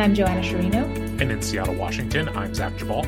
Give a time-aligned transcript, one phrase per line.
[0.00, 1.20] And I'm Joanna Sciarrino.
[1.20, 3.04] And in Seattle, Washington, I'm Zach Geballe.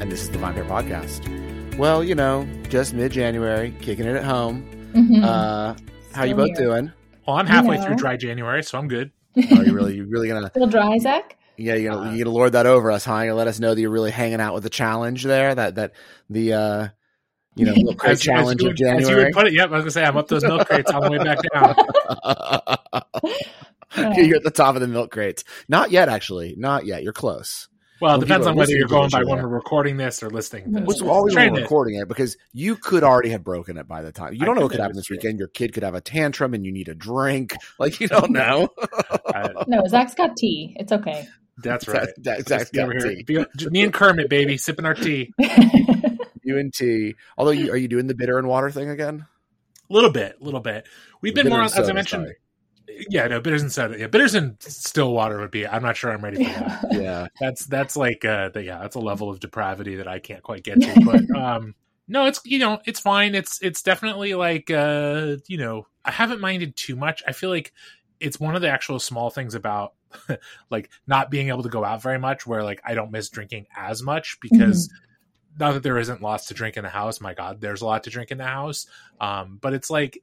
[0.00, 1.76] And this is the VinePair Podcast.
[1.76, 4.64] Well, you know, just mid January, kicking it at home.
[4.94, 5.24] Mhm.
[5.24, 5.74] Uh,
[6.12, 6.68] how you both here.
[6.68, 6.92] doing?
[7.26, 7.86] Well, I'm halfway You know.
[7.88, 9.10] through dry January, so I'm good.
[9.36, 11.36] Are you really, you really gonna, Still dry, Zach?
[11.56, 13.16] yeah, you're gonna, Uh, you gonna lord that over us, huh?
[13.16, 15.74] You gonna let us know that you're really hanging out with the challenge there, that,
[15.74, 15.90] that,
[16.30, 16.88] the, uh,
[17.56, 19.24] you know, milk crate As- as challenge you of would- As you January.
[19.24, 21.10] would put it, yep, I was gonna say I'm up those milk crates on the
[21.10, 21.74] way back down.
[23.96, 25.44] you're at the top of the milk crates.
[25.68, 26.54] Not yet, actually.
[26.56, 27.02] Not yet.
[27.02, 27.68] You're close.
[28.00, 30.64] Well, Well, it depends on whether you're going by when we're recording this or listening
[30.66, 31.02] to What's this.
[31.02, 33.88] What's always when Trying we're to- recording it because you could already have broken it
[33.88, 34.34] by the time.
[34.34, 35.16] You don't know what could, could happen this true.
[35.16, 35.38] weekend.
[35.40, 37.56] Your kid could have a tantrum and you need a drink.
[37.78, 38.68] Like you don't know.
[39.66, 40.74] No, Zach's got tea.
[40.78, 41.26] It's okay.
[41.58, 42.08] that's right.
[42.18, 43.46] That, that, Zach's Just be got over here.
[43.56, 43.68] tea.
[43.70, 45.32] Me and Kermit, baby, sipping our tea.
[46.44, 47.16] You and tea.
[47.36, 49.26] Although, you, are you doing the bitter and water thing again?
[49.90, 50.86] A little bit, a little bit.
[51.20, 52.24] We've The been more, bitter on, and as I mentioned.
[52.24, 52.36] sorry.
[53.10, 53.98] Yeah, no, bitters and soda.
[53.98, 55.66] Yeah, bitters and still water would be.
[55.66, 56.84] I'm not sure I'm ready for that.
[56.92, 57.26] Yeah.
[57.40, 60.64] that's that's like uh the, yeah that's a level of depravity that i can't quite
[60.64, 61.74] get to but um
[62.08, 66.40] no it's you know it's fine it's it's definitely like uh you know i haven't
[66.40, 67.72] minded too much i feel like
[68.20, 69.94] it's one of the actual small things about
[70.70, 73.66] like not being able to go out very much where like i don't miss drinking
[73.76, 74.90] as much because
[75.58, 78.02] not that there isn't lots to drink in the house my god there's a lot
[78.04, 78.86] to drink in the house
[79.20, 80.22] um but it's like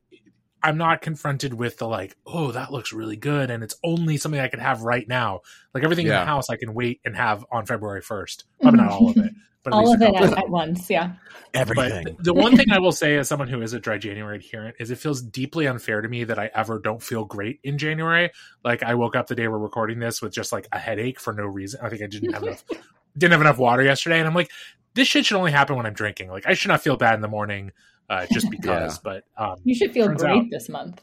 [0.65, 4.39] i'm not confronted with the like oh that looks really good and it's only something
[4.39, 5.41] i can have right now
[5.73, 8.91] like everything in the house i can wait and have on february 1st probably not
[8.91, 9.31] all of it
[9.65, 10.89] but All of it at, at once.
[10.89, 11.13] Yeah.
[11.55, 12.03] Everything.
[12.03, 14.75] but the one thing I will say as someone who is a dry January adherent
[14.79, 18.29] is it feels deeply unfair to me that I ever don't feel great in January.
[18.63, 21.33] Like I woke up the day we're recording this with just like a headache for
[21.33, 21.79] no reason.
[21.81, 22.63] I think I didn't have enough
[23.17, 24.51] didn't have enough water yesterday and I'm like
[24.93, 26.29] this shit should only happen when I'm drinking.
[26.29, 27.71] Like I should not feel bad in the morning
[28.09, 31.01] uh, just because, but um, You should feel great out- this month.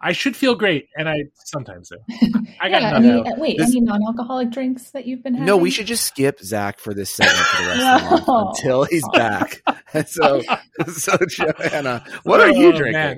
[0.00, 1.96] I should feel great and I sometimes do.
[2.60, 3.02] I got yeah, enough.
[3.26, 5.46] any, uh, wait, This- any non-alcoholic drinks that you've been having?
[5.46, 8.58] No, we should just skip Zach for this segment for the rest of the month
[8.58, 9.60] until he's back.
[9.92, 10.40] And so,
[10.86, 12.92] so Joanna, what are you Oh, drinking?
[12.92, 13.16] man.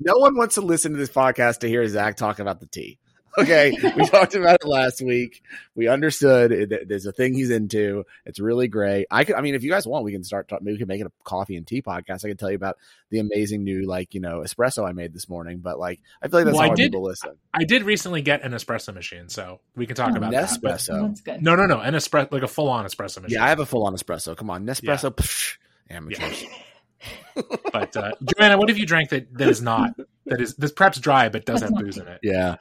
[0.00, 2.98] No one wants to listen to this podcast to hear Zach talk about the tea.
[3.38, 5.42] Okay, we talked about it last week.
[5.74, 8.04] We understood it, there's a thing he's into.
[8.26, 9.06] It's really great.
[9.10, 10.48] I could, I mean, if you guys want, we can start.
[10.48, 12.24] Talk, maybe we can make it a coffee and tea podcast.
[12.24, 12.76] I can tell you about
[13.10, 15.60] the amazing new, like you know, espresso I made this morning.
[15.60, 17.38] But like, I feel like that's Well, I did- people listen.
[17.54, 20.58] I did recently get an espresso machine, so we can talk Oh, about that.
[20.62, 21.08] but- Nespresso.
[21.08, 21.42] That's good.
[21.42, 23.36] No, no, no, an espresso like a full on espresso machine.
[23.38, 24.36] Yeah, I have a full on espresso.
[24.36, 25.10] Come on, Nespresso.
[25.10, 25.56] psh,
[25.88, 26.44] amateurs.
[27.72, 29.90] But uh, Joanna, what have you drank that, that is not
[30.26, 32.20] that is that's perhaps dry but does That's have booze in it?
[32.22, 32.56] Yeah.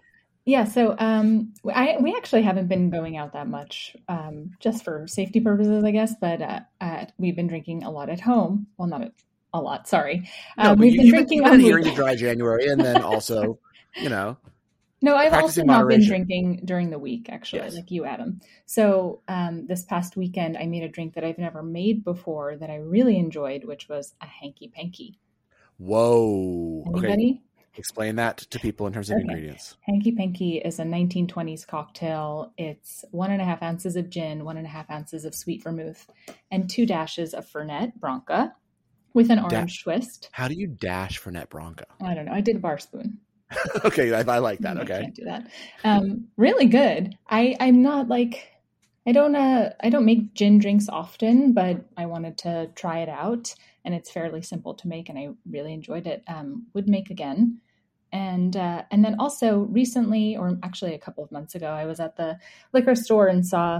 [0.46, 5.06] Yeah, so um, I we actually haven't been going out that much, um, just for
[5.08, 6.16] safety purposes, I guess.
[6.20, 8.66] But uh, uh, we've been drinking a lot at home.
[8.78, 9.12] Well, not a,
[9.54, 9.88] a lot.
[9.88, 11.44] Sorry, um, but we've you, been drinking.
[11.44, 13.60] been adhering to dry January, and then also,
[13.96, 14.38] you know,
[15.04, 17.74] No, I've also not been drinking during the week, actually, Yes.
[17.76, 18.40] like you, Adam.
[18.68, 22.70] So um, this past weekend, I made a drink that I've never made before that
[22.70, 25.18] I really enjoyed, which was a hanky panky.
[25.78, 26.84] whoa.
[26.90, 27.42] Okay, Anybody?
[27.78, 29.24] Explain that to people in terms of Okay.
[29.28, 29.78] ingredients.
[29.82, 32.54] Hanky Panky is a 1920s cocktail.
[32.58, 35.64] It's one and a half ounces of gin, one and a half ounces of sweet
[35.64, 36.10] vermouth,
[36.52, 38.54] and two dashes of Fernet Branca
[39.14, 40.30] with an orange twist.
[40.32, 41.86] How do you dash Fernet Branca?
[42.02, 42.34] I don't know.
[42.34, 43.20] I did a bar spoon.
[43.86, 44.78] okay, I, I like that.
[44.78, 45.48] I Okay, can't do that.
[45.84, 47.16] Um, really good.
[47.30, 48.48] I I'm not like
[49.08, 53.10] I don't uh I don't make gin drinks often, but I wanted to try it
[53.10, 53.54] out,
[53.84, 56.24] and it's fairly simple to make, and I really enjoyed it.
[56.28, 57.60] Um, would make again.
[58.14, 62.00] And uh, and then also recently, or actually a couple of months ago, I was
[62.00, 62.38] at the
[62.74, 63.80] liquor store and saw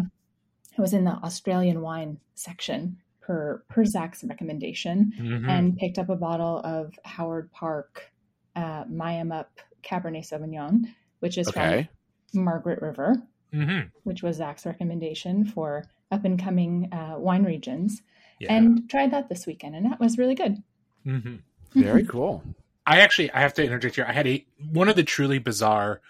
[0.78, 5.48] I was in the Australian wine section per per Zach's recommendation, Mhm.
[5.50, 8.12] and picked up a bottle of Howard Park
[8.56, 8.86] uh,
[9.32, 10.86] Up Cabernet Sauvignon,
[11.20, 11.90] which is okay.
[12.32, 13.22] from Margaret River,
[13.54, 13.92] Mhm.
[14.04, 18.02] which was Zach's recommendation for up and coming uh, wine regions,
[18.40, 18.54] Yeah.
[18.54, 20.62] and tried that this weekend, and that was really good.
[21.06, 21.40] Mhm.
[21.74, 22.44] Very cool.
[22.86, 24.06] I actually I have to interject here.
[24.08, 26.02] I had a one of the truly bizarre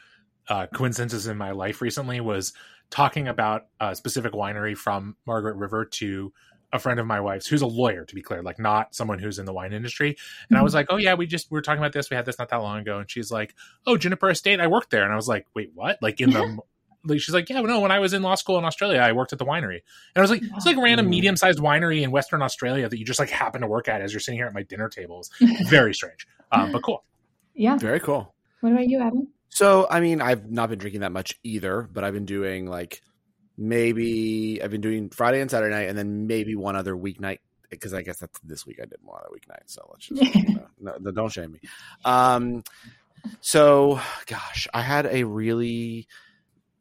[0.47, 2.53] uh, coincidences in my life recently was
[2.89, 6.33] talking about a specific winery from Margaret River to
[6.73, 9.39] a friend of my wife's who's a lawyer to be clear like not someone who's
[9.39, 10.15] in the wine industry
[10.49, 12.25] and i was like oh yeah we just we were talking about this we had
[12.25, 13.53] this not that long ago and she's like
[13.87, 16.57] oh juniper estate i worked there and i was like wait what like in the
[17.05, 19.11] like she's like yeah well, no when i was in law school in australia i
[19.11, 19.81] worked at the winery
[20.15, 23.05] and i was like it's like a random medium-sized winery in western australia that you
[23.05, 25.31] just like happen to work at as you're sitting here at my dinner tables
[25.69, 27.03] very strange um, but cool
[27.53, 27.77] yeah.
[27.77, 28.33] Very cool.
[28.61, 29.27] What about you, Adam?
[29.49, 33.01] So, I mean, I've not been drinking that much either, but I've been doing like
[33.57, 37.39] maybe I've been doing Friday and Saturday night, and then maybe one other weeknight
[37.69, 39.63] because I guess that's this week I did one other weeknight.
[39.65, 41.59] So let's just you know, no, no, don't shame me.
[42.05, 42.63] Um,
[43.41, 46.07] So, gosh, I had a really n-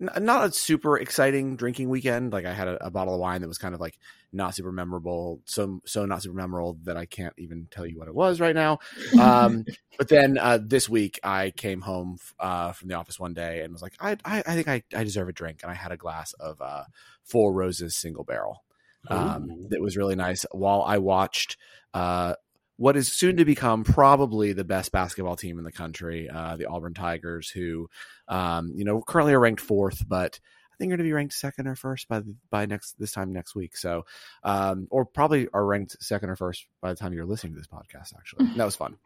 [0.01, 2.33] not a super exciting drinking weekend.
[2.33, 3.99] Like I had a, a, bottle of wine that was kind of like
[4.33, 8.09] not super memorable, so so not super memorable that I can't even tell you what
[8.09, 8.79] it was right now.
[9.21, 9.67] Um,
[9.99, 13.73] but then uh, this week I came home uh, from the office one day and
[13.73, 15.97] was like, I I, I think I, I deserve a drink, and I had a
[15.97, 16.85] glass of uh,
[17.23, 18.65] Four Roses single barrel.
[19.09, 20.45] Um, that was really nice.
[20.53, 21.57] While I watched
[21.95, 22.35] uh,
[22.81, 26.65] what is soon to become probably the best basketball team in the country, uh, the
[26.65, 27.91] Auburn Tigers, who,
[28.31, 30.39] um, you know, currently are ranked fourth, but
[30.73, 33.33] I think are going to be ranked second or first by by next this time
[33.33, 33.77] next week.
[33.77, 34.07] So,
[34.45, 37.67] um, or probably are ranked second or first by the time you're listening to this
[37.67, 38.17] podcast.
[38.17, 38.97] Actually, that was fun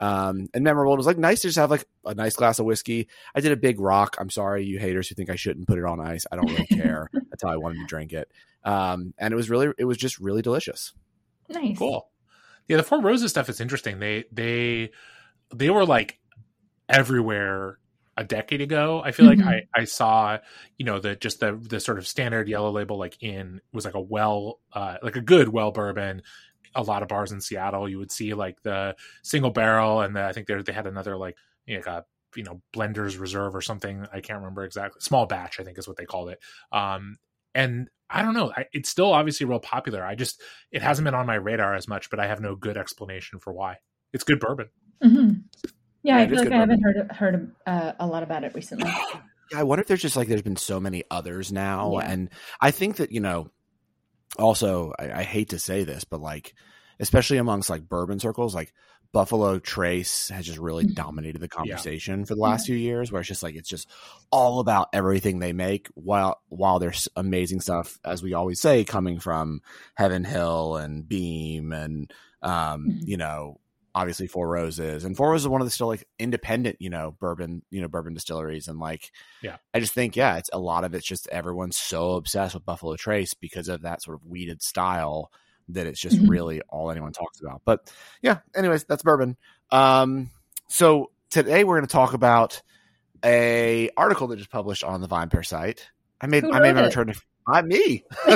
[0.00, 0.94] um, and memorable.
[0.94, 3.08] It was like nice to just have like a nice glass of whiskey.
[3.34, 4.16] I did a big rock.
[4.20, 6.24] I'm sorry, you haters who think I shouldn't put it on ice.
[6.30, 7.10] I don't really care.
[7.30, 8.30] That's how I wanted to drink it,
[8.64, 10.94] um, and it was really, it was just really delicious.
[11.50, 12.08] Nice, cool.
[12.68, 13.98] Yeah, the Four Roses stuff is interesting.
[13.98, 14.92] They they
[15.52, 16.20] they were like
[16.88, 17.78] everywhere
[18.18, 19.00] a decade ago.
[19.02, 19.46] I feel mm-hmm.
[19.46, 20.38] like I, I saw,
[20.76, 23.94] you know, the just the the sort of standard yellow label like in was like
[23.94, 26.22] a well uh like a good well bourbon.
[26.74, 30.24] A lot of bars in Seattle, you would see like the single barrel, and the,
[30.24, 32.04] I think they they had another like you know, a
[32.34, 34.04] you know Blender's Reserve or something.
[34.12, 35.00] I can't remember exactly.
[35.00, 36.40] Small batch, I think, is what they called it.
[36.72, 37.18] Um,
[37.54, 38.52] and I don't know.
[38.54, 40.04] I, it's still obviously real popular.
[40.04, 40.42] I just
[40.72, 43.52] it hasn't been on my radar as much, but I have no good explanation for
[43.52, 43.76] why.
[44.12, 44.70] It's good bourbon.
[45.02, 45.37] Mm-hmm.
[46.08, 48.90] Yeah, yeah, I feel like I haven't heard heard uh, a lot about it recently.
[49.52, 52.10] Yeah, I wonder if there's just like there's been so many others now, yeah.
[52.10, 53.50] and I think that you know.
[54.38, 56.54] Also, I, I hate to say this, but like,
[57.00, 58.74] especially amongst like bourbon circles, like
[59.12, 60.94] Buffalo Trace has just really mm-hmm.
[60.94, 62.24] dominated the conversation yeah.
[62.26, 62.74] for the last yeah.
[62.74, 63.88] few years, where it's just like it's just
[64.30, 65.88] all about everything they make.
[65.94, 69.60] While while there's amazing stuff, as we always say, coming from
[69.94, 72.12] Heaven Hill and Beam, and
[72.42, 72.52] um,
[72.88, 72.98] mm-hmm.
[73.02, 73.60] you know,
[73.98, 77.16] obviously Four Roses, and Four Roses is one of the still like independent, you know,
[77.18, 79.10] bourbon, you know, bourbon distilleries, and like,
[79.42, 82.64] yeah, I just think yeah, it's a lot of it's just everyone's so obsessed with
[82.64, 85.32] Buffalo Trace because of that sort of wheated style
[85.70, 86.30] that it's just mm-hmm.
[86.30, 87.62] really all anyone talks about.
[87.64, 87.92] But
[88.22, 89.36] yeah, anyways, that's bourbon.
[89.70, 90.30] Um,
[90.68, 92.62] so today we're going to talk about
[93.24, 95.90] a article that just published on the VinePair site.
[96.20, 98.04] I made I made my return to I me.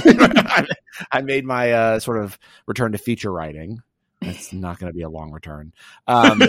[1.12, 2.36] I made my uh, sort of
[2.66, 3.80] return to feature writing.
[4.22, 5.72] It's not going to be a long return.
[6.06, 6.40] Um,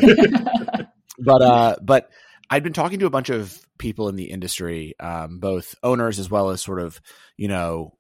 [1.20, 2.10] but uh, but
[2.50, 6.30] I'd been talking to a bunch of people in the industry, um, both owners as
[6.30, 7.00] well as sort of
[7.38, 7.98] you know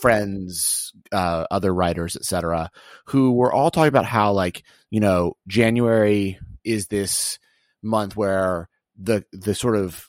[0.00, 2.70] friends, uh, other writers, etc.,
[3.06, 7.38] who were all talking about how like you know January is this
[7.82, 8.68] month where
[8.98, 10.08] the the sort of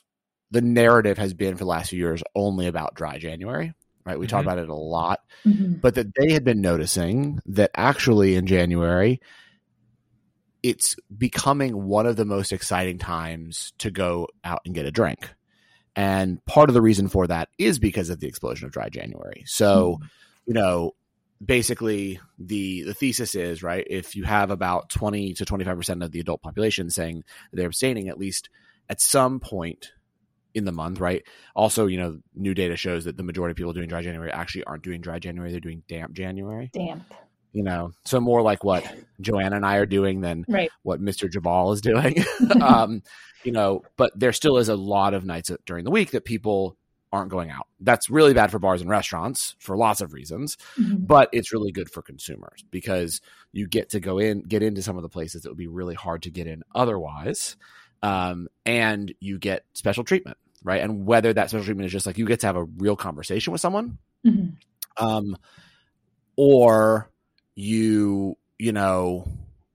[0.50, 3.74] the narrative has been for the last few years only about dry January.
[4.06, 4.36] Right, we mm-hmm.
[4.36, 5.74] talk about it a lot, mm-hmm.
[5.74, 9.20] but that they had been noticing that actually in January,
[10.62, 15.34] it's becoming one of the most exciting times to go out and get a drink.
[15.96, 19.42] And part of the reason for that is because of the explosion of dry January.
[19.46, 20.04] So, mm-hmm.
[20.46, 20.94] you know,
[21.44, 26.20] basically the the thesis is, right, if you have about 20 to 25% of the
[26.20, 28.50] adult population saying they're abstaining at least
[28.88, 29.92] at some point
[30.56, 31.22] in the month, right?
[31.54, 34.64] Also, you know, new data shows that the majority of people doing dry January actually
[34.64, 36.70] aren't doing dry January, they're doing damp January.
[36.72, 37.04] Damp
[37.56, 38.84] you know, so more like what
[39.18, 40.70] Joanna and I are doing than right.
[40.82, 41.26] what Mr.
[41.26, 42.22] Geballe is doing.
[42.62, 43.02] um,
[43.44, 46.76] you know, but there still is a lot of nights during the week that people
[47.12, 47.66] aren't going out.
[47.80, 51.06] That's really bad for bars and restaurants for lots of reasons, mm-hmm.
[51.06, 54.96] but it's really good for consumers because you get to go in, get into some
[54.96, 57.56] of the places that would be really hard to get in otherwise.
[58.02, 60.82] Um, and you get special treatment, right?
[60.82, 63.52] And whether that special treatment is just like you get to have a real conversation
[63.52, 65.04] with someone, mm-hmm.
[65.04, 65.38] um,
[66.36, 67.08] or
[67.54, 69.26] you you know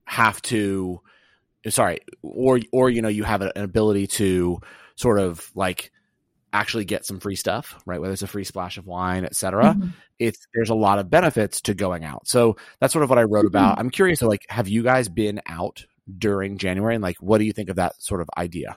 [0.04, 1.00] have to
[1.68, 4.60] sorry or or you know you have an ability to
[4.94, 5.90] sort of like
[6.52, 9.88] actually get some free stuff right whether it's a free splash of wine etc mm-hmm.
[10.18, 13.22] it's there's a lot of benefits to going out so that's sort of what i
[13.22, 13.56] wrote mm-hmm.
[13.56, 15.86] about i'm curious to like have you guys been out
[16.18, 18.76] during january and like what do you think of that sort of idea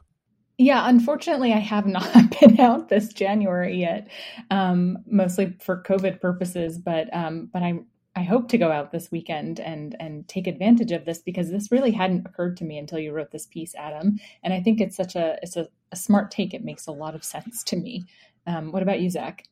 [0.58, 4.10] yeah, unfortunately, I have not been out this January yet,
[4.52, 6.78] um, mostly for COVID purposes.
[6.78, 7.86] But um, but I'm
[8.16, 11.72] I hope to go out this weekend and and take advantage of this because this
[11.72, 14.20] really hadn't occurred to me until you wrote this piece, Adam.
[14.44, 16.54] And I think it's such a it's a, a smart take.
[16.54, 18.06] It makes a lot of sense to me.
[18.48, 19.44] Um, what about you, Zach?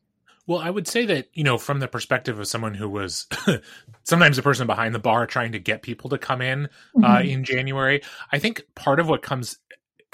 [0.46, 3.26] Well, I would say that, you know, from the perspective of someone who was
[4.04, 6.68] sometimes a person behind the bar trying to get people to come in uh,
[6.98, 7.04] mm-hmm.
[7.04, 9.58] uh, in January, I think part of what comes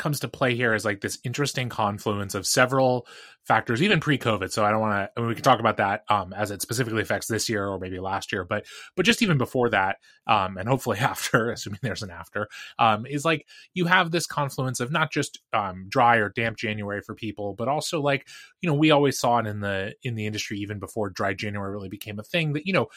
[0.01, 3.07] comes to play here is like this interesting confluence of several
[3.45, 4.51] factors, even pre-COVID.
[4.51, 5.11] So I don't want to.
[5.17, 7.79] I mean, we can talk about that um, as it specifically affects this year or
[7.79, 8.65] maybe last year, but
[8.97, 13.25] but just even before that, um, and hopefully after, assuming there's an after, um, is
[13.25, 17.55] like you have this confluence of not just um, dry or damp January for people,
[17.55, 18.27] but also like
[18.61, 21.71] you know we always saw it in the in the industry even before dry January
[21.71, 22.89] really became a thing that you know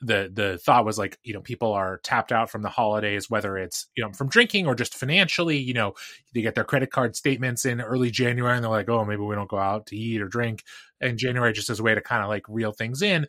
[0.00, 3.56] the the thought was like you know people are tapped out from the holidays whether
[3.56, 5.94] it's you know from drinking or just financially you know
[6.34, 9.36] they get their credit card statements in early january and they're like oh maybe we
[9.36, 10.64] don't go out to eat or drink
[11.00, 13.26] and january just as a way to kind of like reel things in.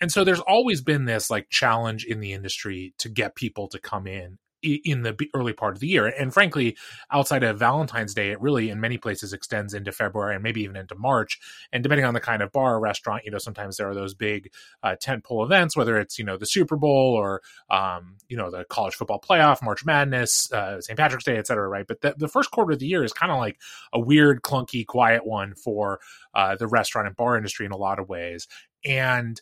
[0.00, 3.78] And so there's always been this like challenge in the industry to get people to
[3.78, 6.06] come in in the early part of the year.
[6.06, 6.76] And frankly,
[7.10, 10.76] outside of Valentine's Day, it really in many places extends into February and maybe even
[10.76, 11.40] into March.
[11.72, 14.14] And depending on the kind of bar or restaurant, you know, sometimes there are those
[14.14, 14.52] big
[14.82, 18.64] uh, tentpole events, whether it's you know the Super Bowl or um, you know the
[18.64, 20.96] college football playoff, March Madness, uh, St.
[20.96, 21.68] Patrick's Day, et cetera.
[21.68, 23.58] Right, but the, the first quarter of the year is kind of like
[23.92, 26.00] a weird, clunky, quiet one for
[26.34, 28.46] uh, the restaurant and bar industry in a lot of ways.
[28.84, 29.40] And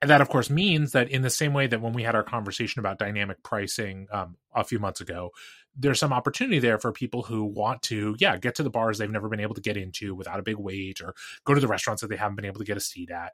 [0.00, 2.22] and that, of course, means that in the same way that when we had our
[2.22, 5.30] conversation about dynamic pricing um, a few months ago,
[5.76, 9.10] there's some opportunity there for people who want to, yeah, get to the bars they've
[9.10, 11.14] never been able to get into without a big wait, or
[11.44, 13.32] go to the restaurants that they haven't been able to get a seat at.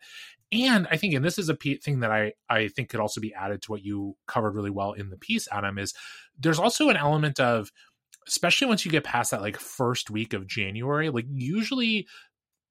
[0.52, 3.34] And I think, and this is a thing that I I think could also be
[3.34, 5.94] added to what you covered really well in the piece, Adam, is
[6.38, 7.72] there's also an element of
[8.26, 12.06] especially once you get past that like first week of January, like usually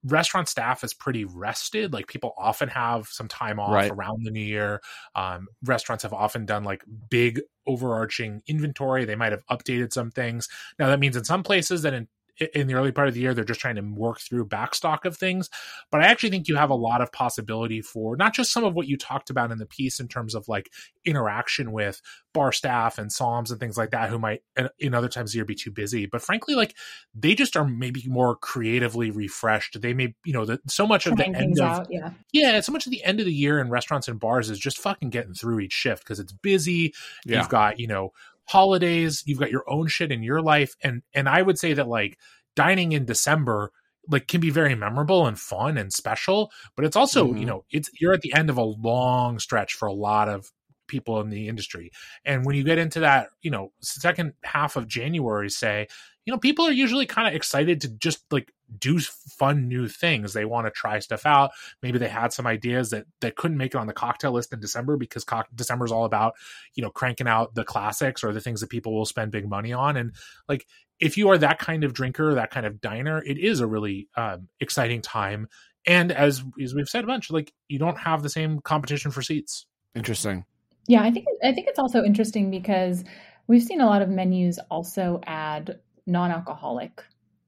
[0.03, 1.93] restaurant staff is pretty rested.
[1.93, 3.91] Like people often have some time off right.
[3.91, 4.81] around the new year.
[5.15, 9.05] Um, restaurants have often done like big overarching inventory.
[9.05, 10.47] They might have updated some things.
[10.77, 12.07] Now that means in some places that in
[12.53, 15.17] in the early part of the year they're just trying to work through backstock of
[15.17, 15.49] things.
[15.91, 18.73] But i actually think you have a lot of possibility for not just some of
[18.73, 20.71] what you talked about in the piece in terms of like
[21.05, 22.01] interaction with
[22.33, 25.35] bar staff and somms and things like that who might uh, in other times of
[25.35, 26.05] year be too busy.
[26.05, 26.75] But frankly like
[27.13, 29.79] they just are maybe more creatively refreshed.
[29.81, 32.11] They may you know the, so much of the end of out, yeah.
[32.31, 34.79] Yeah so much of the end of the year in restaurants and bars is just
[34.79, 36.93] fucking getting through each shift because it's busy.
[37.25, 37.39] Yeah.
[37.39, 38.13] you've got you know
[38.45, 41.87] holidays, you've got your own shit in your life and and I would say that
[41.87, 42.17] like
[42.55, 43.71] dining in December
[44.09, 47.37] like can be very memorable and fun and special, but it's also, mm-hmm.
[47.37, 50.51] you know, it's you're at the end of a long stretch for a lot of
[50.87, 51.91] people in the industry.
[52.25, 55.87] And when you get into that, you know, second half of January, say,
[56.25, 60.33] you know, people are usually kind of excited to just like do fun new things.
[60.33, 61.51] They want to try stuff out.
[61.81, 64.59] Maybe they had some ideas that that couldn't make it on the cocktail list in
[64.59, 66.35] December because co- December is all about
[66.75, 69.73] you know cranking out the classics or the things that people will spend big money
[69.73, 69.97] on.
[69.97, 70.13] And
[70.47, 70.67] like
[70.99, 74.07] if you are that kind of drinker, that kind of diner, it is a really
[74.15, 75.47] um, exciting time.
[75.85, 79.21] And as as we've said a bunch, like you don't have the same competition for
[79.21, 79.65] seats.
[79.95, 80.45] Interesting.
[80.87, 83.03] Yeah, I think I think it's also interesting because
[83.47, 87.03] we've seen a lot of menus also add non-alcoholic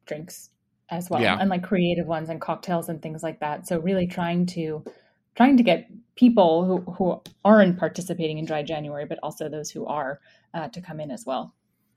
[0.05, 0.49] drinks
[0.89, 1.37] as well yeah.
[1.39, 4.83] and like creative ones and cocktails and things like that so really trying to
[5.35, 9.85] trying to get people who, who aren't participating in dry january but also those who
[9.85, 10.19] are
[10.53, 11.53] uh, to come in as well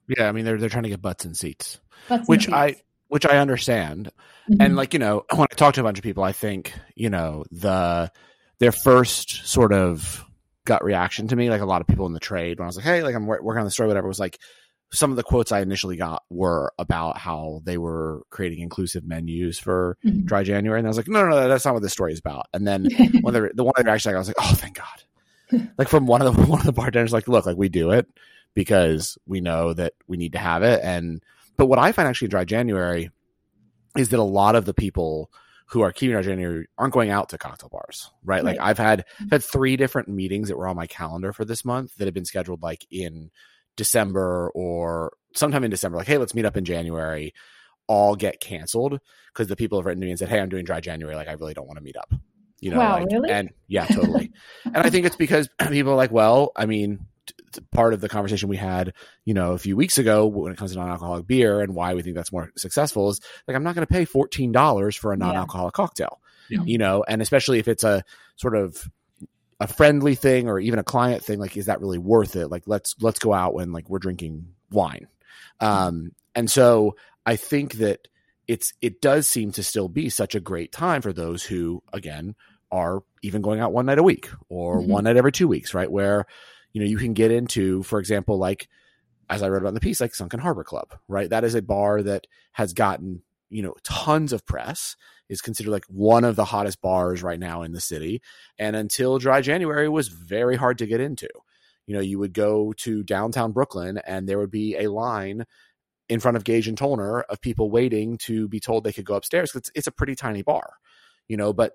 [0.09, 2.55] yeah i mean they're, they're trying to get butts and seats butts which seats.
[2.55, 2.75] i
[3.09, 4.11] which i understand
[4.51, 4.61] mm-hmm.
[4.63, 7.11] and like you know when i talk to a bunch of people i think you
[7.11, 8.11] know the
[8.59, 10.25] their first sort of
[10.65, 12.77] gut reaction to me like a lot of people in the trade when i was
[12.77, 14.39] like hey like i'm working on the story whatever was like
[14.91, 19.59] some of the quotes I initially got were about how they were creating inclusive menus
[19.59, 20.25] for mm-hmm.
[20.25, 20.79] dry January.
[20.79, 22.47] And I was like, no, no, no, that's not what this story is about.
[22.55, 22.89] And then
[23.21, 25.69] one of the, the one I actually I was like, oh, thank God.
[25.79, 28.09] like from one of the, one of the bartenders, like, look, like we do it
[28.55, 30.81] because we know that we need to have it.
[30.83, 31.23] And,
[31.57, 33.11] but what I find actually in dry January
[33.97, 35.31] is that a lot of the people
[35.67, 38.43] who are keeping dry January aren't going out to cocktail bars, right?
[38.43, 38.57] right.
[38.57, 39.29] Like I've had, mm-hmm.
[39.29, 42.25] had three different meetings that were on my calendar for this month that have been
[42.25, 43.31] scheduled like in,
[43.79, 47.33] December or sometime in December, like, hey, let's meet up in January,
[47.87, 49.01] all get canceled
[49.33, 51.17] because the people have written to me and said, hey, I'm doing dry January.
[51.17, 52.13] Like, I really don't want to meet up.
[52.61, 53.31] You know, wow, like, really?
[53.31, 54.33] And yeah, totally.
[54.65, 57.07] and I think it's because people are like, well, I mean,
[57.53, 58.95] t- part of the conversation we had,
[59.25, 62.03] you know, a few weeks ago when it comes to non-alcoholic beer and why we
[62.03, 65.73] think that's more successful is like, I'm not going to pay $14 for a non-alcoholic
[65.73, 65.77] yeah.
[65.77, 66.21] cocktail,
[66.51, 66.63] yeah.
[66.65, 68.03] you know, and especially if it's a
[68.35, 68.91] sort of
[69.61, 72.49] a friendly thing or even a client thing like is that really worth it?
[72.49, 75.09] Like let's let's go out when like we're drinking wine.
[75.61, 76.97] Um and so
[77.27, 78.09] i think that
[78.47, 82.35] it's it does seem to still be such a great time for those who again
[82.71, 84.91] are even going out one night a week or mm-hmm.
[84.91, 85.91] one night every two weeks right?
[85.91, 86.25] Where
[86.73, 88.69] you know you can get into for example like
[89.31, 91.29] as i wrote about in the piece like sunken harbor club right?
[91.29, 94.97] That is a bar that has gotten you know tons of press
[95.29, 98.21] is considered like one of the hottest bars right now in the city
[98.59, 101.29] and until dry january was very hard to get into
[101.87, 105.45] you know you would go to downtown brooklyn and there would be a line
[106.09, 109.15] in front of Gage and Tollner of people waiting to be told they could go
[109.15, 109.55] upstairs.
[109.55, 110.75] It's it's a pretty tiny bar,
[111.29, 111.53] you know.
[111.53, 111.73] But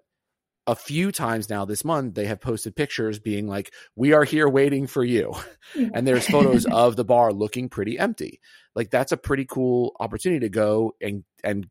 [0.66, 4.48] a few times now this month they have posted pictures being like, "We are here
[4.48, 5.34] waiting for you,"
[5.76, 8.40] and there's photos of the bar looking pretty empty.
[8.76, 11.68] Like that's a pretty cool opportunity to go and and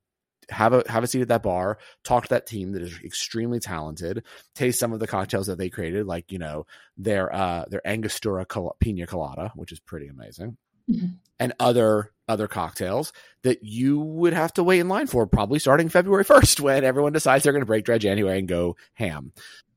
[0.51, 3.61] have a have a seat at that bar, talk to that team that is extremely
[3.61, 7.87] talented, taste some of the cocktails that they created, like you know their uh their
[7.87, 10.57] Angostura Col- Pina Colada, which is pretty amazing,
[10.91, 11.07] mm-hmm.
[11.39, 13.13] and other other cocktails
[13.43, 17.13] that you would have to wait in line for, probably starting February first when everyone
[17.13, 19.33] decides they're going to break dry January and go ham.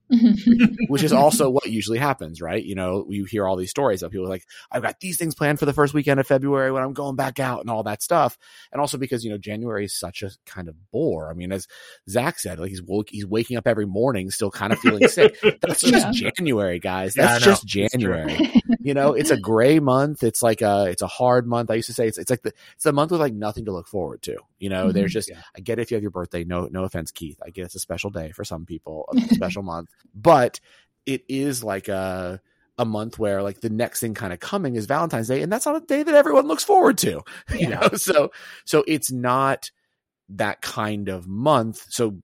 [0.88, 2.64] which is also what usually happens, right?
[2.64, 5.60] You know, you hear all these stories of people like, I've got these things planned
[5.60, 8.38] for the first weekend of February when I'm going back out and all that stuff.
[8.72, 11.30] And also because, you know, January is such a kind of bore.
[11.30, 11.68] I mean, as
[12.08, 15.38] Zach said, like he's woke, he's waking up every morning still kind of feeling sick.
[15.62, 16.32] That's just yeah.
[16.32, 17.16] January, guys.
[17.16, 18.52] That's yeah, just January.
[18.80, 20.24] you know, it's a gray month.
[20.24, 21.72] It's like a, it's a hard month.
[21.72, 23.72] I used to say it's, it's like the, it's a month with like nothing to
[23.72, 24.38] look forward to.
[24.60, 24.94] You know, mm-hmm.
[24.94, 25.42] there's just, yeah.
[25.58, 26.44] I get it if you have your birthday.
[26.44, 27.40] No, no offense, Keith.
[27.44, 30.60] I get it's a special day for some people, a special month but
[31.06, 32.42] it is like a
[32.78, 35.66] a month where like the next thing kind of coming is Valentine's Day, and that's
[35.66, 37.22] not a day that everyone looks forward to.
[37.58, 38.32] You know, so
[38.66, 39.70] so it's not
[40.30, 41.86] that kind of month.
[41.90, 42.18] So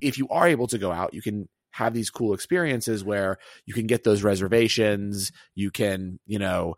[0.00, 3.74] if you are able to go out, you can have these cool experiences where you
[3.74, 6.74] can get those reservations, you can, you know,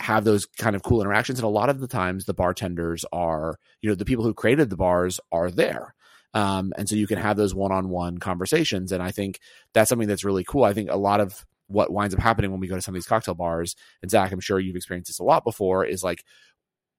[0.00, 1.38] have those kind of cool interactions.
[1.38, 4.70] And a lot of the times the bartenders are, you know, the people who created
[4.70, 5.94] the bars are there.
[6.32, 8.92] Um, and so you can have those one-on-one conversations.
[8.92, 9.40] And I think
[9.74, 10.64] that's something that's really cool.
[10.64, 12.96] I think a lot of what winds up happening when we go to some of
[12.96, 16.24] these cocktail bars, and Zach, I'm sure you've experienced this a lot before, is like,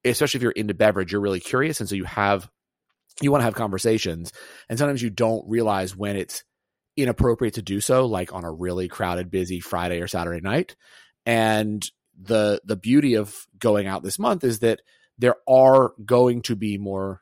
[0.04, 1.80] especially if you're into beverage, you're really curious.
[1.80, 2.50] And so you have,
[3.22, 4.32] you want to have conversations.
[4.70, 6.44] And sometimes you don't realize when it's
[6.98, 10.76] inappropriate to do so, like on a really crowded, busy Friday or Saturday night.
[11.26, 11.86] And
[12.20, 14.82] the the beauty of going out this month is that
[15.18, 17.22] there are going to be more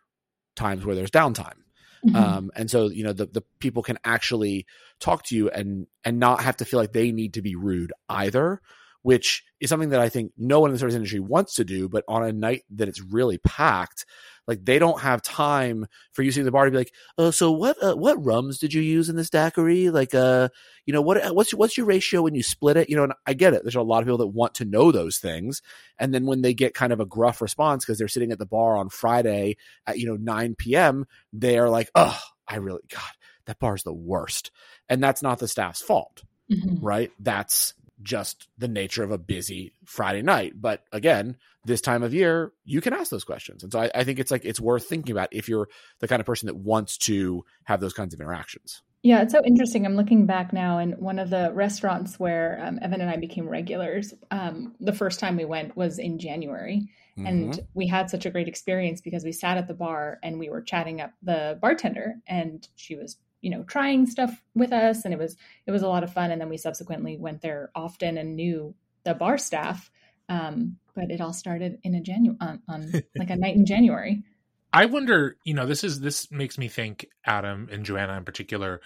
[0.55, 1.57] times where there's downtime
[2.05, 2.15] Mm-hmm.
[2.15, 4.65] Um, and so, you know, the, the people can actually
[4.99, 7.91] talk to you and, and not have to feel like they need to be rude
[8.07, 8.61] either,
[9.01, 11.89] which is something that I think no one in the service industry wants to do.
[11.89, 14.05] But on a night that it's really packed,
[14.47, 17.81] like they don't have time for using the bar to be like, oh, so what
[17.83, 19.89] uh, what rums did you use in this daiquiri?
[19.89, 20.49] Like, uh,
[20.85, 22.89] you know, what what's your, what's your ratio when you split it?
[22.89, 23.63] You know, and I get it.
[23.63, 25.61] There's a lot of people that want to know those things,
[25.97, 28.45] and then when they get kind of a gruff response because they're sitting at the
[28.45, 33.11] bar on Friday at you know 9 p.m., they are like, oh, I really God,
[33.45, 34.51] that bar's the worst,
[34.87, 36.83] and that's not the staff's fault, mm-hmm.
[36.83, 37.11] right?
[37.19, 40.53] That's just the nature of a busy Friday night.
[40.55, 41.37] But again,
[41.69, 43.63] this time of year, you can ask those questions.
[43.63, 46.19] And so I, I, think it's like it's worth thinking about if you're the kind
[46.19, 48.81] of person that wants to have those kinds of interactions.
[49.01, 49.85] Yeah, it's so interesting.
[49.85, 53.47] I'm looking back now, and one of the restaurants where um, Evan and I became
[53.47, 56.89] regulars, um, the first time we went was in January.
[57.17, 57.25] Mm-hmm.
[57.25, 60.49] And we had such a great experience because we sat at the bar and we
[60.49, 65.13] were chatting up the bartender, and she was you know trying stuff with us and
[65.13, 68.17] it was it was a lot of fun and then we subsequently went there often
[68.17, 69.89] and knew the bar staff
[70.27, 73.55] um, but it all started in a January on, um, on um, like a night
[73.55, 74.21] in January.
[74.73, 78.81] I wonder, you know, this is this makes me think, Adam and Joanna in particular,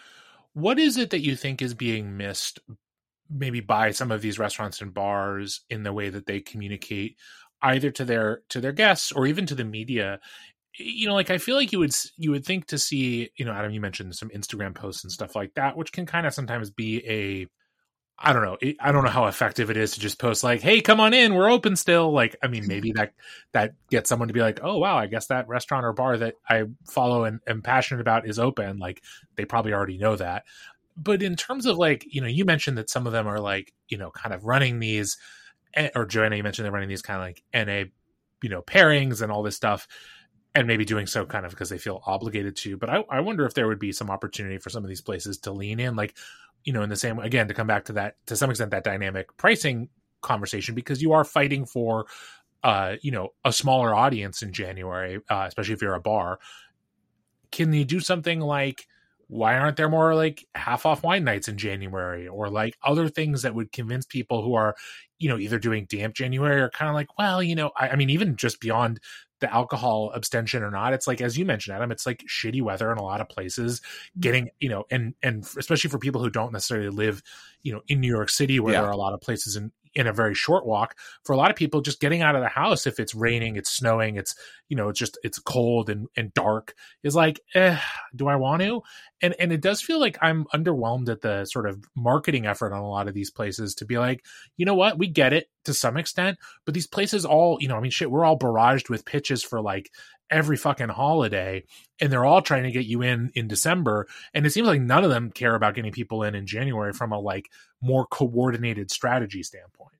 [0.53, 2.59] what is it that you think is being missed
[3.29, 7.17] maybe by some of these restaurants and bars in the way that they communicate
[7.61, 10.19] either to their to their guests or even to the media
[10.77, 13.53] you know like i feel like you would you would think to see you know
[13.53, 16.69] adam you mentioned some instagram posts and stuff like that which can kind of sometimes
[16.69, 17.47] be a
[18.19, 18.57] I don't know.
[18.79, 21.33] I don't know how effective it is to just post like, "Hey, come on in,
[21.33, 23.13] we're open still." Like, I mean, maybe that
[23.53, 26.35] that gets someone to be like, "Oh, wow, I guess that restaurant or bar that
[26.47, 29.01] I follow and am passionate about is open." Like,
[29.35, 30.43] they probably already know that.
[30.95, 33.73] But in terms of like, you know, you mentioned that some of them are like,
[33.89, 35.17] you know, kind of running these,
[35.73, 37.85] eh, or Joanna, you mentioned they're running these kind of like NA,
[38.43, 39.87] you know, pairings and all this stuff
[40.55, 42.77] and maybe doing so kind of because they feel obligated to.
[42.77, 45.39] But I, I wonder if there would be some opportunity for some of these places
[45.39, 46.15] to lean in, like,
[46.63, 48.83] you know, in the same again to come back to that to some extent that
[48.83, 49.89] dynamic pricing
[50.21, 52.05] conversation because you are fighting for,
[52.63, 56.39] uh, you know, a smaller audience in January, uh, especially if you're a bar.
[57.51, 58.87] Can you do something like?
[59.27, 63.41] Why aren't there more like half off wine nights in January or like other things
[63.41, 64.75] that would convince people who are,
[65.17, 67.95] you know, either doing damp January or kind of like, well, you know, I, I
[67.95, 68.99] mean, even just beyond
[69.43, 72.93] the alcohol abstention or not it's like as you mentioned adam it's like shitty weather
[72.93, 74.21] in a lot of places mm-hmm.
[74.21, 77.21] getting you know and and especially for people who don't necessarily live
[77.61, 78.79] you know in new york city where yeah.
[78.79, 80.97] there are a lot of places in in a very short walk.
[81.23, 83.71] For a lot of people, just getting out of the house if it's raining, it's
[83.71, 84.35] snowing, it's
[84.69, 87.77] you know, it's just it's cold and, and dark is like, eh,
[88.15, 88.81] do I want to?
[89.21, 92.81] And and it does feel like I'm underwhelmed at the sort of marketing effort on
[92.81, 94.25] a lot of these places to be like,
[94.57, 97.77] you know what, we get it to some extent, but these places all, you know,
[97.77, 99.89] I mean, shit, we're all barraged with pitches for like
[100.33, 101.63] every fucking holiday
[102.01, 105.03] and they're all trying to get you in in December and it seems like none
[105.03, 107.49] of them care about getting people in in January from a like
[107.81, 109.91] more coordinated strategy standpoint.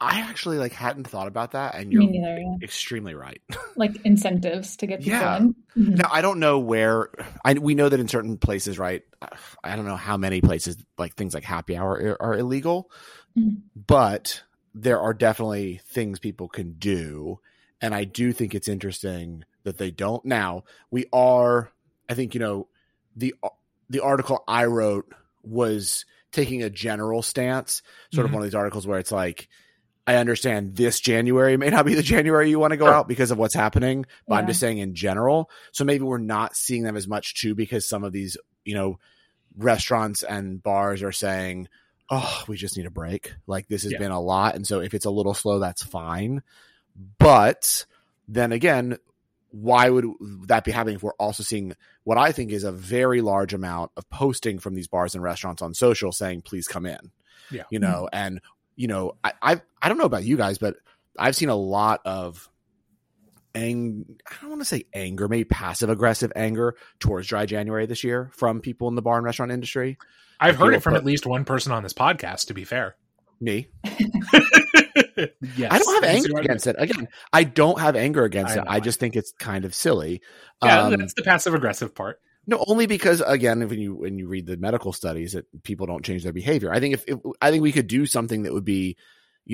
[0.00, 2.56] I actually like hadn't thought about that and you're neither, yeah.
[2.62, 3.40] extremely right.
[3.76, 5.36] like incentives to get people yeah.
[5.36, 5.54] in.
[5.76, 5.94] Mm-hmm.
[5.94, 7.10] Now I don't know where
[7.44, 9.02] I we know that in certain places, right?
[9.62, 12.90] I don't know how many places like things like happy hour are, are illegal,
[13.38, 13.56] mm-hmm.
[13.86, 14.42] but
[14.74, 17.38] there are definitely things people can do
[17.84, 20.24] and I do think it's interesting that they don't.
[20.24, 21.70] Now we are,
[22.08, 22.66] I think you know,
[23.14, 23.34] the
[23.90, 28.24] the article I wrote was taking a general stance, sort mm-hmm.
[28.24, 29.48] of one of these articles where it's like,
[30.06, 33.30] I understand this January may not be the January you want to go out because
[33.30, 34.40] of what's happening, but yeah.
[34.40, 35.50] I'm just saying in general.
[35.72, 38.98] So maybe we're not seeing them as much too because some of these, you know,
[39.58, 41.68] restaurants and bars are saying,
[42.08, 43.34] "Oh, we just need a break.
[43.46, 43.98] Like this has yeah.
[43.98, 46.42] been a lot." And so if it's a little slow, that's fine.
[47.18, 47.86] But
[48.28, 48.98] then again,
[49.50, 50.06] why would
[50.46, 53.92] that be happening if we're also seeing what I think is a very large amount
[53.96, 57.12] of posting from these bars and restaurants on social saying, please come in?
[57.50, 57.62] Yeah.
[57.70, 58.16] You know, mm-hmm.
[58.16, 58.40] and,
[58.74, 60.76] you know, I, I, I don't know about you guys, but
[61.18, 62.48] I've seen a lot of
[63.54, 68.02] ang I don't want to say anger, maybe passive aggressive anger towards dry January this
[68.02, 69.98] year from people in the bar and restaurant industry.
[70.40, 72.96] I've heard it from put, at least one person on this podcast, to be fair.
[73.40, 73.68] Me.
[75.56, 75.72] yes.
[75.72, 76.76] I don't have anger against it.
[76.78, 78.64] Again, I don't have anger against I it.
[78.66, 80.22] I just think it's kind of silly.
[80.62, 82.20] Yeah, um, that's the passive aggressive part.
[82.46, 86.04] No, only because again, when you when you read the medical studies, that people don't
[86.04, 86.72] change their behavior.
[86.72, 88.96] I think if, if I think we could do something that would be,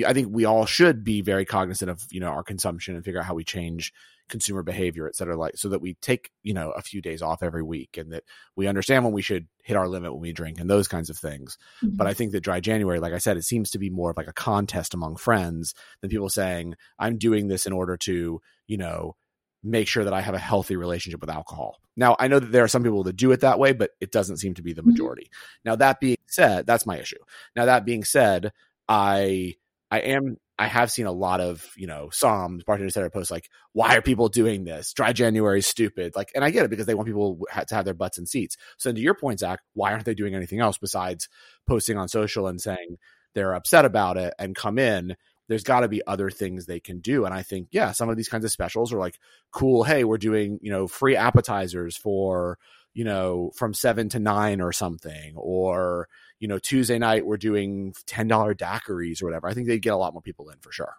[0.05, 3.21] I think we all should be very cognizant of you know our consumption and figure
[3.21, 3.93] out how we change
[4.31, 7.43] consumer behavior, et cetera, like so that we take, you know, a few days off
[7.43, 8.23] every week and that
[8.55, 11.17] we understand when we should hit our limit when we drink and those kinds of
[11.17, 11.57] things.
[11.83, 11.97] Mm-hmm.
[11.97, 14.17] But I think that dry January, like I said, it seems to be more of
[14.17, 18.77] like a contest among friends than people saying, I'm doing this in order to, you
[18.77, 19.15] know,
[19.63, 21.79] make sure that I have a healthy relationship with alcohol.
[21.95, 24.11] Now, I know that there are some people that do it that way, but it
[24.11, 24.91] doesn't seem to be the mm-hmm.
[24.91, 25.25] majority.
[25.25, 25.69] Mm-hmm.
[25.69, 27.19] Now, that being said, that's my issue.
[27.55, 28.53] Now, that being said,
[28.87, 29.55] I
[29.91, 33.31] I am I have seen a lot of, you know, Somms, bartenders that are posts
[33.31, 34.93] like, why are people doing this?
[34.93, 36.13] Dry January is stupid.
[36.15, 38.57] Like, and I get it because they want people to have their butts in seats.
[38.77, 41.29] So to your point, Zach, why aren't they doing anything else besides
[41.65, 42.97] posting on social and saying
[43.33, 45.15] they're upset about it and come in?
[45.49, 47.25] There's got to be other things they can do.
[47.25, 49.17] And I think, yeah, some of these kinds of specials are like,
[49.51, 49.83] cool.
[49.83, 52.59] Hey, we're doing, you know, free appetizers for,
[52.93, 56.07] you know, from seven to nine or something, or,
[56.41, 59.47] you know, Tuesday night we're doing $10 daiquiris or whatever.
[59.47, 60.95] I think they'd get a lot more people in for sure.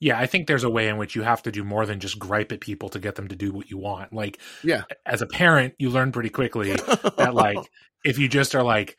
[0.00, 2.18] Yeah, I think there's a way in which you have to do more than just
[2.18, 4.12] gripe at people to get them to do what you want.
[4.12, 6.72] Like, yeah, as a parent, you learn pretty quickly
[7.16, 7.58] that like
[8.04, 8.96] if you just are like,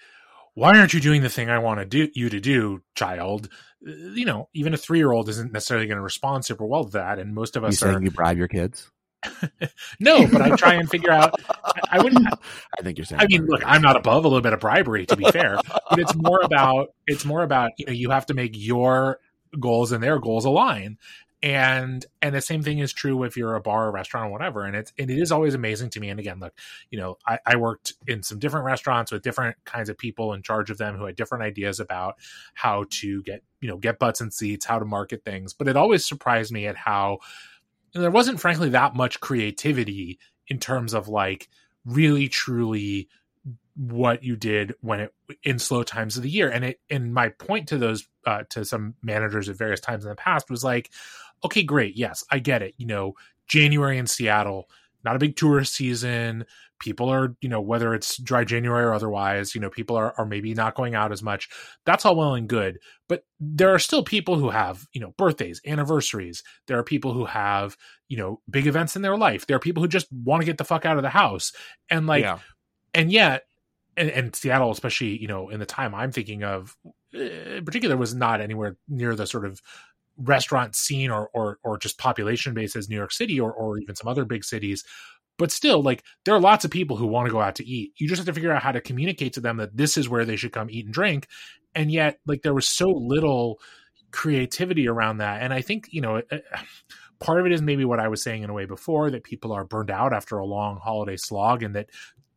[0.56, 3.50] why aren't you doing the thing I want to do you to do, child?
[3.86, 6.86] Uh, you know, even a three year old isn't necessarily going to respond super well
[6.86, 8.02] to that, and most of us you are.
[8.02, 8.90] You bribe your kids?
[10.00, 11.40] no, but I try and figure out.
[11.64, 12.28] I, I wouldn't.
[12.80, 13.22] I think you're saying.
[13.22, 16.00] I mean, look, I'm not above a little bit of bribery, to be fair, but
[16.00, 19.20] it's more about it's more about you know you have to make your
[19.60, 20.98] goals and their goals align,
[21.42, 24.64] and and the same thing is true if you're a bar or restaurant or whatever.
[24.66, 26.10] And it's and it is always amazing to me.
[26.10, 26.54] And again, look,
[26.90, 30.42] you know, I, I worked in some different restaurants with different kinds of people in
[30.42, 32.16] charge of them who had different ideas about
[32.54, 35.54] how to get you know get butts and seats, how to market things.
[35.54, 37.20] But it always surprised me at how
[37.94, 41.50] there wasn't frankly that much creativity in terms of like
[41.86, 43.10] really truly
[43.76, 46.50] what you did when it in slow times of the year.
[46.50, 50.10] And it and my point to those uh, to some managers at various times in
[50.10, 50.90] the past was like
[51.44, 51.96] okay great.
[51.96, 52.76] Yes i get it.
[52.78, 53.14] You know
[53.48, 54.70] january in seattle
[55.04, 56.46] not a big tourist season.
[56.80, 60.26] People are you know whether it's dry january or otherwise you know people are, are
[60.26, 61.50] maybe not going out as much.
[61.86, 65.60] That's all well and good but there are still people who have you know birthdays
[65.66, 66.44] anniversaries.
[66.68, 67.76] There are people who have
[68.08, 69.46] you know big events in their life.
[69.46, 71.52] There are people who just want to get the fuck out of the house.
[71.90, 72.40] And like yeah.
[72.94, 73.44] and yet
[73.98, 76.78] and, and, seattle especially you know in the time i'm thinking of
[77.14, 79.62] eh, in particular was not anywhere near the sort of
[80.20, 83.96] restaurant scene or or, or just population base as new york city or, or even
[83.96, 84.84] some other big cities
[85.40, 87.94] but still, like there are lots of people who want to go out to eat.
[87.98, 90.26] You just have to figure out how to communicate to them that this is where
[90.26, 91.28] they should come eat and drink.
[91.74, 93.60] And yet, like there was so little
[94.12, 95.42] creativity around that.
[95.42, 96.40] And I think, you know, eh, eh,
[97.20, 99.54] part of it is maybe what I was saying in a way before that people
[99.54, 101.90] are burned out after a long holiday slog and that,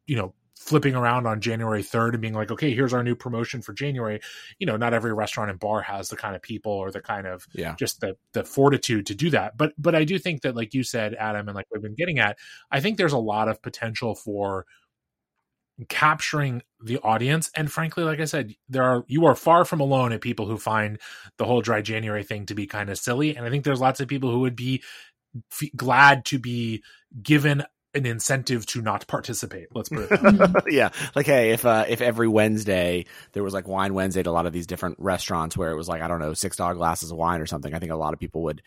[0.06, 3.60] you know, flipping around on January 3rd and being like, okay, here's our new promotion
[3.62, 4.20] for January.
[4.58, 7.26] You know, not every restaurant and bar has the kind of people or the kind
[7.26, 7.74] of Yeah.
[7.78, 9.56] just the the fortitude to do that.
[9.56, 12.18] But but I do think that like you said, Adam, and like we've been getting
[12.20, 12.38] at,
[12.70, 14.66] I think there's a lot of potential for
[15.88, 20.12] capturing the audience and frankly like i said there are you are far from alone
[20.12, 20.98] at people who find
[21.38, 23.98] the whole dry january thing to be kind of silly and i think there's lots
[23.98, 24.82] of people who would be
[25.50, 26.82] f- glad to be
[27.22, 31.84] given an incentive to not participate let's put it that yeah, like hey, if uh,
[31.88, 35.56] if every Wednesday there was like wine Wednesday at a lot of these different restaurants
[35.56, 37.78] where it was like I don't know six dollar glasses of wine or something, I
[37.78, 38.62] think a lot of people would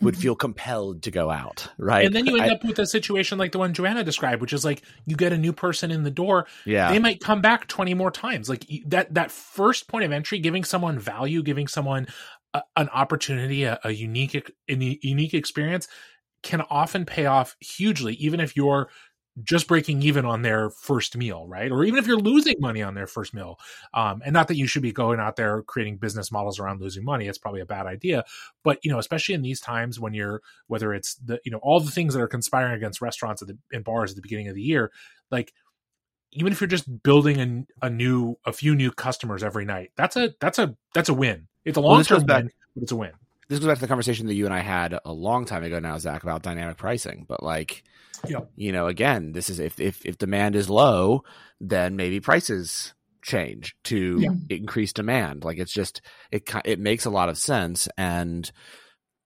[0.00, 0.20] would Mhm.
[0.20, 2.06] feel compelled to go out, right?
[2.06, 4.52] and then you end I- up with a situation like the one joanna described which
[4.52, 7.66] is like you get a new person in the door yeah, they might come back
[7.66, 12.06] 20 more times like that that first point of entry giving someone value giving someone
[12.54, 15.88] a, an opportunity a, a unique a unique experience
[16.42, 18.88] can often pay off hugely even if you're
[19.42, 21.70] just breaking even on their first meal right?
[21.70, 23.58] Or even if you're losing money on their first meal.
[23.94, 27.04] Um, and not that you should be going out there creating business models around losing
[27.04, 27.28] money.
[27.28, 28.24] It's probably a bad idea.
[28.64, 31.80] But you know especially in these times when you're whether it's the you know all
[31.80, 34.54] the things that are conspiring against restaurants at the, and bars at the beginning of
[34.54, 34.90] the year
[35.30, 35.52] like
[36.32, 40.16] even if you're just building a, a new a few new customers every night that's
[40.16, 41.48] a that's a that's a win.
[41.64, 43.12] It's a long term back- win but it's a win
[43.48, 45.78] this goes back to the conversation that you and I had a long time ago
[45.78, 47.24] now, Zach, about dynamic pricing.
[47.28, 47.82] But like,
[48.56, 51.22] you know, again, this is if if if demand is low,
[51.60, 54.30] then maybe prices change to Yeah.
[54.48, 55.44] increase demand.
[55.44, 58.50] Like it's just it it makes a lot of sense and.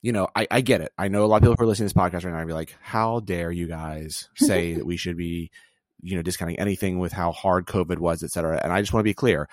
[0.04, 0.90] You know, I, I get it.
[0.98, 2.40] I know a lot of people who are listening to this podcast right now.
[2.40, 5.52] I'd be like, "How dare you guys say that we should be,
[6.00, 9.02] you know, discounting anything with how hard COVID was, et cetera?" And I just want
[9.02, 9.48] to be clear.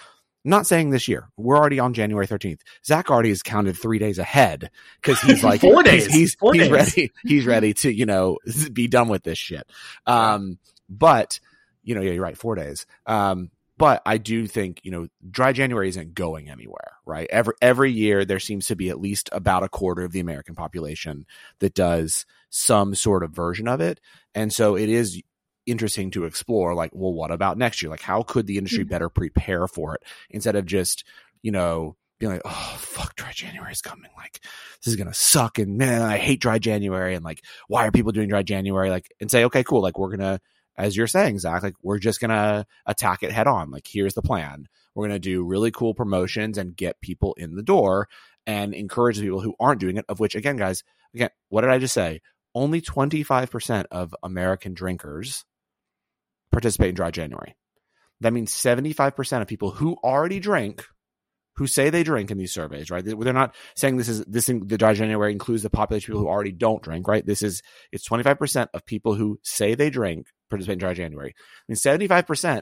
[0.45, 1.29] Not saying this year.
[1.37, 2.61] We're already on January 13th.
[2.85, 4.71] Zach already has counted three days ahead
[5.01, 6.13] because he's like Four he's- days.
[6.13, 6.71] He's Four he's days.
[6.71, 7.11] ready.
[7.23, 8.37] He's ready to you know
[8.73, 9.69] be done with this shit.
[10.05, 10.57] Um,
[10.89, 11.39] but
[11.83, 12.37] you know, yeah, you're right.
[12.37, 12.85] Four days.
[13.05, 17.27] Um, but I do think you know, dry January isn't going anywhere, right?
[17.29, 20.55] Every every year there seems to be at least about a quarter of the American
[20.55, 21.25] population
[21.59, 23.99] that does some sort of version of it,
[24.35, 25.21] and so it is
[25.69, 26.73] interesting to explore.
[26.75, 27.89] Like, well, what about next year?
[27.89, 28.89] Like, how could the industry Mhm.
[28.89, 31.03] better prepare for it instead of just
[31.41, 34.09] you know being like, oh fuck, dry January is coming.
[34.17, 34.41] Like,
[34.83, 38.11] this is gonna suck, and man, I hate dry January, and like, why are people
[38.11, 38.89] doing dry January?
[38.89, 40.41] Like, and say, okay, cool, like we're gonna
[40.77, 43.69] as you're saying, Zach, like we're just gonna attack it head on.
[43.71, 44.67] Like here's the plan.
[44.95, 48.07] We're gonna do really cool promotions and get people in the door
[48.47, 50.05] and encourage the people who aren't doing it.
[50.07, 52.21] Of which, again, guys, again, what did I just say?
[52.55, 55.43] Only 25% of American drinkers
[56.51, 57.55] participate in dry January.
[58.21, 60.83] That means 75% of people who already drink,
[61.55, 63.03] who say they drink in these surveys, right?
[63.03, 66.51] They're not saying this is this the dry January includes the population people who already
[66.51, 67.25] don't drink, right?
[67.25, 71.33] This is it's 25% of people who say they drink participate in dry January.
[71.37, 72.61] I mean, 75%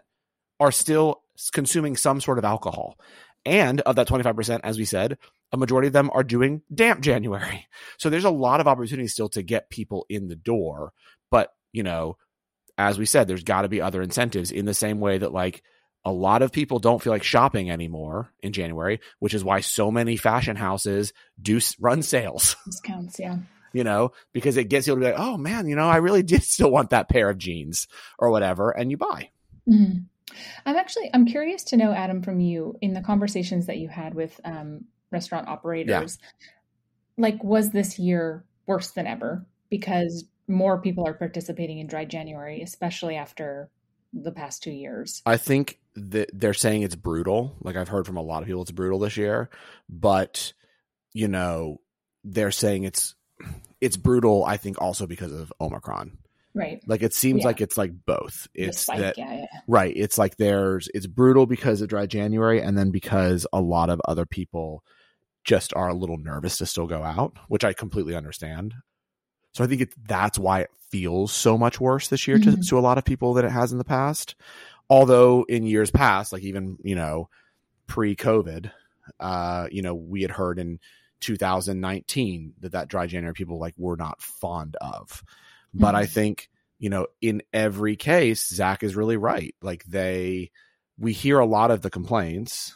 [0.59, 1.21] are still
[1.53, 2.97] consuming some sort of alcohol.
[3.45, 5.17] And of that 25%, as we said,
[5.51, 7.67] a majority of them are doing damp January.
[7.97, 10.91] So there's a lot of opportunity still to get people in the door.
[11.31, 12.17] But, you know,
[12.77, 15.63] as we said, there's got to be other incentives in the same way that, like,
[16.05, 19.91] a lot of people don't feel like shopping anymore in January, which is why so
[19.91, 21.11] many fashion houses
[21.41, 23.37] do run sales Discounts, yeah.
[23.73, 26.23] you know, because it gets you to be like, oh man, you know, I really
[26.23, 27.87] did still want that pair of jeans
[28.17, 29.31] or whatever, and you buy.
[29.67, 30.05] Mhm.
[30.65, 34.13] I'm actually I'm curious to know, Adam, from you in the conversations that you had
[34.13, 36.19] with um, restaurant operators.
[36.21, 36.27] yeah.
[37.19, 42.61] Like, was this year worse than ever because more people are participating in Dry January,
[42.61, 43.69] especially after
[44.13, 45.21] the past two years?
[45.25, 47.55] I think that they're saying it's brutal.
[47.61, 49.49] Like I've heard from a lot of people, it's brutal this year,
[49.89, 50.53] but
[51.13, 51.81] you know,
[52.23, 53.15] they're saying it's
[53.81, 54.45] it's brutal.
[54.45, 56.17] I think also because of Omicron.
[56.53, 56.81] Right.
[56.87, 57.47] Like it seems Yeah.
[57.47, 58.47] like it's like both.
[58.53, 59.45] It's spike, that yeah, yeah.
[59.67, 59.93] right.
[59.95, 64.01] It's like there's it's brutal because of dry January, and then because a lot of
[64.05, 64.83] other people
[65.43, 68.73] just are a little nervous to still go out, which I completely understand.
[69.57, 72.69] So I think it, that's why it feels so much worse this year to, Mhm.
[72.69, 74.35] to a lot of people than it has in the past.
[74.87, 77.27] Although in years past, like even you know
[77.87, 78.71] pre-COVID,
[79.19, 80.79] uh, you know we had heard in
[81.21, 85.23] 2019 that that dry January people like were not fond of.
[85.73, 86.09] But I Mhm.
[86.09, 89.55] think you know in every case, Zach is really right.
[89.61, 90.51] Like they,
[90.99, 92.75] we hear a lot of the complaints,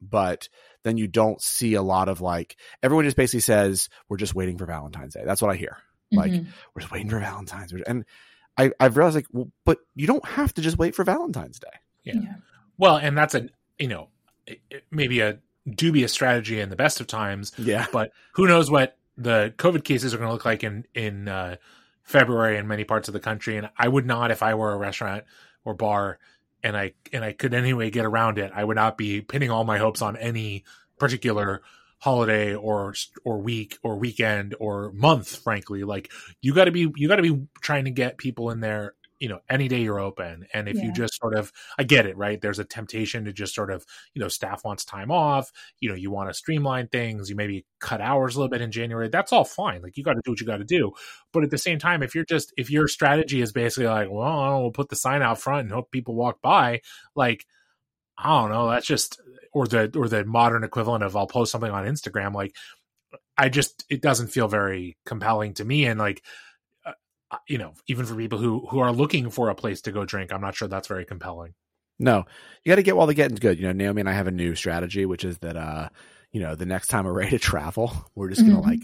[0.00, 0.48] but
[0.82, 4.58] then you don't see a lot of like everyone just basically says we're just waiting
[4.58, 5.22] for Valentine's Day.
[5.24, 5.76] That's what I hear.
[6.12, 6.46] Like Mhm.
[6.74, 8.04] we're just waiting for Valentine's, and
[8.58, 11.68] I I've realized like, well, but you don't have to just wait for Valentine's Day.
[12.04, 12.14] Yeah.
[12.22, 12.34] yeah.
[12.78, 13.48] Well, and that's a
[13.78, 14.08] you know
[14.46, 18.70] it- it- maybe a dubious strategy in the best of times, Yeah, but who knows
[18.70, 21.56] what the COVID cases are going to look like in in uh,
[22.02, 23.56] February in many parts of the country.
[23.56, 25.24] And I would not, if I were a restaurant
[25.64, 26.18] or bar,
[26.64, 29.64] and I and I could anyway get around it, I would not be pinning all
[29.64, 30.64] my hopes on any
[30.98, 31.62] particular
[32.02, 36.10] holiday or or week or weekend or month frankly like
[36.40, 39.28] you got to be you got to be trying to get people in there you
[39.28, 40.48] know any day you're open.
[40.52, 40.86] And if yeah.
[40.86, 42.40] you just sort of i get it right?
[42.40, 45.52] There's a temptation to just sort of you know staff wants time off.
[45.78, 47.30] You know you want to streamline things.
[47.30, 49.08] You maybe cut hours a little bit in january.
[49.08, 49.80] That's all fine.
[49.80, 50.90] Like you got to do what you got to do.
[51.32, 54.60] But at the same time if you're just if your strategy is basically like well
[54.60, 56.80] we'll put the sign out front and hope people walk by
[57.14, 57.46] like
[58.18, 59.20] i don't know that's just
[59.52, 62.54] or the or the modern equivalent of i'll post something on instagram like
[63.36, 66.22] i just it doesn't feel very compelling to me and like
[67.46, 70.32] you know, even for people who who are looking for a place to go drink,
[70.32, 71.54] I'm not sure that's very compelling.
[71.98, 72.24] No,
[72.64, 73.58] you got to get while the getting's good.
[73.58, 75.88] You know, Naomi and I have a new strategy, which is that, uh,
[76.32, 78.70] you know, the next time we're ready to travel, we're just gonna mm-hmm.
[78.70, 78.80] like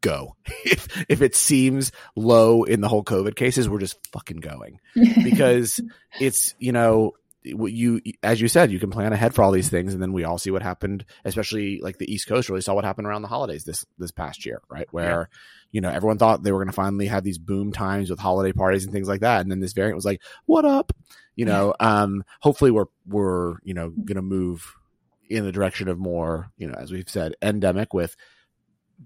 [0.00, 0.36] go.
[0.64, 5.80] if if it seems low in the whole COVID cases, we're just fucking going because
[6.20, 7.12] it's you know
[7.44, 10.24] you as you said you can plan ahead for all these things and then we
[10.24, 13.28] all see what happened especially like the east coast really saw what happened around the
[13.28, 14.86] holidays this this past year right?
[14.92, 15.38] Where yeah.
[15.72, 18.52] you know everyone thought they were going to finally have these boom times with holiday
[18.52, 20.92] parties and things like that and then this variant was like what up?
[21.34, 24.74] You know um hopefully we're we're you know going to move
[25.28, 28.16] in the direction of more you know as we've said endemic with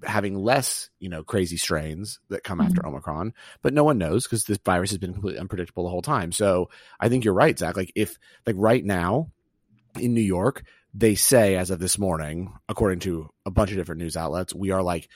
[0.04, 2.68] having less, you know, crazy strains that come mm-hmm.
[2.68, 3.32] after Omicron,
[3.62, 6.32] but no one knows because this virus has been completely unpredictable the whole time.
[6.32, 7.76] So I think you're right, Zach.
[7.76, 9.30] Like if like right now
[9.98, 14.00] in New York, they say as of this morning, according to a bunch of different
[14.00, 15.08] news outlets, we are like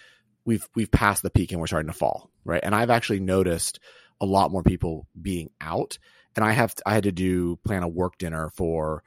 [0.45, 2.61] we've we've passed the peak and we're starting to fall, right?
[2.63, 3.81] And I've actually noticed
[4.21, 5.99] a lot more people being out,
[6.37, 9.03] and I have I had to do plan a work dinner for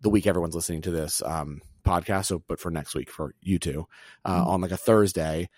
[0.00, 3.58] the week everyone's listening to this um, podcast, so but for next week for you
[3.58, 3.86] two
[4.24, 4.48] uh, mm-hmm.
[4.48, 5.48] on like a Thursday,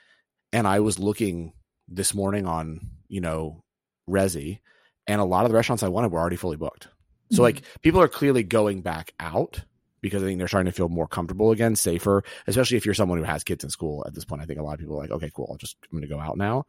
[0.53, 1.53] and I was looking
[1.89, 3.65] this morning on you know
[4.09, 4.61] Resy,
[5.07, 6.89] and a lot of the restaurants I wanted were already fully booked.
[7.31, 7.43] So mm-hmm.
[7.43, 9.63] like people are clearly going back out
[10.01, 13.19] because I think they're starting to feel more comfortable again, safer, especially if you're someone
[13.19, 14.43] who has kids in school at this point.
[14.43, 16.15] I think a lot of people are like, okay, cool, I'll just I'm going to
[16.15, 16.67] go out now,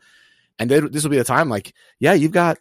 [0.59, 1.49] and then this will be the time.
[1.49, 2.57] Like, yeah, you've got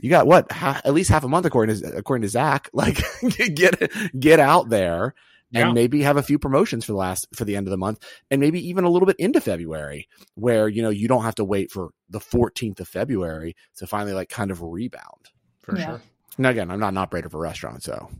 [0.00, 2.70] you got what half, at least half a month according to according to Zach.
[2.72, 3.02] Like,
[3.54, 5.14] get get out there
[5.52, 5.72] and yeah.
[5.72, 8.40] maybe have a few promotions for the last for the end of the month and
[8.40, 11.70] maybe even a little bit into February where you know you don't have to wait
[11.70, 15.30] for the 14th of February to finally like kind of rebound
[15.60, 15.86] for yeah.
[15.86, 16.02] sure.
[16.38, 18.10] Now again, I'm not an operator for restaurant, so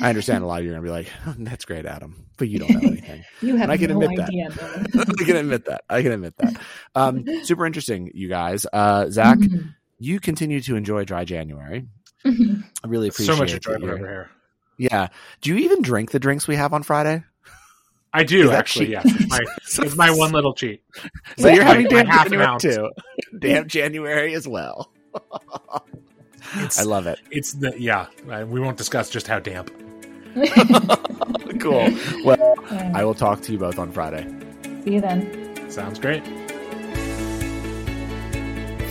[0.00, 2.48] I understand a lot of you are gonna be like, oh, "That's great, Adam," but
[2.48, 3.24] you don't know anything.
[3.40, 4.50] you have and I can no admit idea.
[4.50, 5.16] that.
[5.20, 5.84] I can admit that.
[5.88, 6.60] I can admit that.
[6.94, 8.66] Um, super interesting, you guys.
[8.72, 9.68] Uh, Zach, mm-hmm.
[9.98, 11.86] you continue to enjoy dry January.
[12.24, 12.60] Mm-hmm.
[12.84, 14.30] I really appreciate so much enjoyment over here.
[14.78, 15.08] Yeah.
[15.40, 17.24] Do you even drink the drinks we have on Friday?
[18.14, 18.92] I do actually.
[18.92, 19.40] Yeah, it's my,
[19.86, 20.82] it's my one little cheat.
[21.38, 22.90] So you're having damn half January too.
[23.38, 24.92] damn January as well.
[26.78, 27.18] I love it.
[27.30, 28.06] It's the yeah.
[28.44, 29.70] We won't discuss just how damp.
[31.60, 31.88] cool.
[32.24, 32.54] Well,
[32.94, 34.26] I will talk to you both on Friday.
[34.84, 35.70] See you then.
[35.70, 36.22] Sounds great.